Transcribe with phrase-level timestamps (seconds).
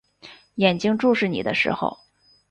[0.55, 1.99] 眼睛注视你的时候